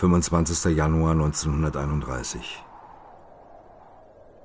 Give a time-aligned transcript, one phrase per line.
[0.00, 0.74] 25.
[0.74, 2.64] Januar 1931.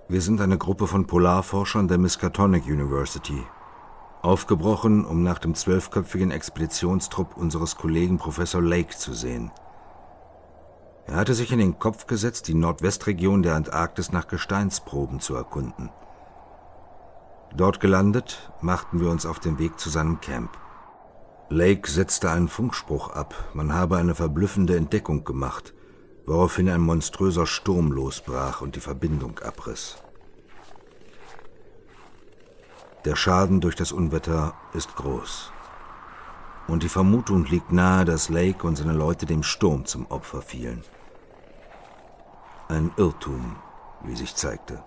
[0.10, 3.42] Wir sind eine Gruppe von Polarforschern der Miskatonic University,
[4.22, 9.50] aufgebrochen, um nach dem zwölfköpfigen Expeditionstrupp unseres Kollegen Professor Lake zu sehen.
[11.08, 15.90] Er hatte sich in den Kopf gesetzt, die Nordwestregion der Antarktis nach Gesteinsproben zu erkunden.
[17.56, 20.50] Dort gelandet, machten wir uns auf den Weg zu seinem Camp.
[21.50, 25.76] Lake setzte einen Funkspruch ab, man habe eine verblüffende Entdeckung gemacht,
[26.26, 29.98] woraufhin ein monströser Sturm losbrach und die Verbindung abriss.
[33.06, 35.52] Der Schaden durch das Unwetter ist groß.
[36.68, 40.84] Und die Vermutung liegt nahe, dass Lake und seine Leute dem Sturm zum Opfer fielen.
[42.70, 43.58] Ein Irrtum,
[44.04, 44.84] wie sich zeigte.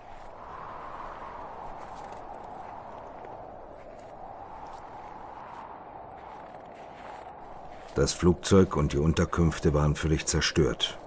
[7.99, 11.01] Das Flugzeug und die Unterkünfte waren völlig zerstört.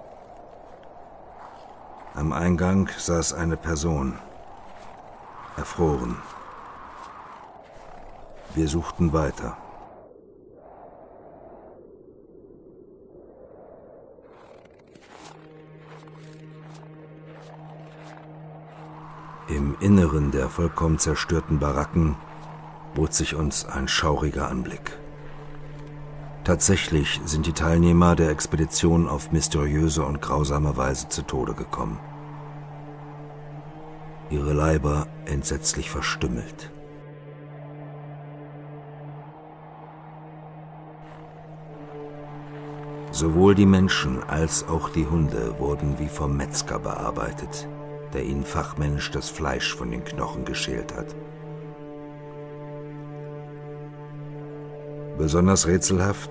[2.14, 4.18] Am Eingang saß eine Person,
[5.56, 6.18] erfroren.
[8.54, 9.56] Wir suchten weiter.
[19.48, 22.16] Im Inneren der vollkommen zerstörten Baracken
[22.94, 25.01] bot sich uns ein schauriger Anblick.
[26.44, 32.00] Tatsächlich sind die Teilnehmer der Expedition auf mysteriöse und grausame Weise zu Tode gekommen.
[34.28, 36.72] Ihre Leiber entsetzlich verstümmelt.
[43.12, 47.68] Sowohl die Menschen als auch die Hunde wurden wie vom Metzger bearbeitet,
[48.14, 51.14] der ihnen fachmännisch das Fleisch von den Knochen geschält hat.
[55.22, 56.30] Besonders rätselhaft,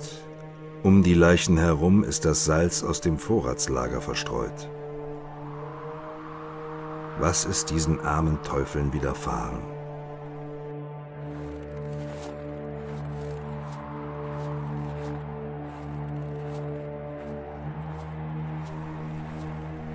[0.84, 4.70] um die Leichen herum ist das Salz aus dem Vorratslager verstreut.
[7.18, 9.60] Was ist diesen armen Teufeln widerfahren?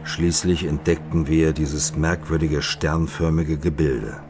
[0.04, 4.22] Schließlich entdeckten wir dieses merkwürdige sternförmige Gebilde.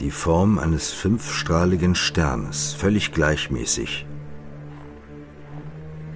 [0.00, 4.06] Die Form eines fünfstrahligen Sternes, völlig gleichmäßig.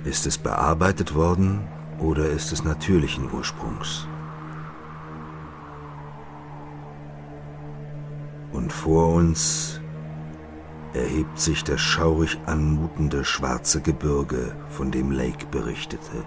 [0.05, 1.67] Ist es bearbeitet worden
[1.99, 4.07] oder ist es natürlichen Ursprungs?
[8.53, 9.81] Und vor uns
[10.93, 16.25] erhebt sich das schaurig anmutende schwarze Gebirge, von dem Lake berichtete.